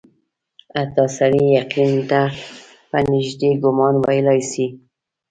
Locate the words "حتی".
0.75-1.05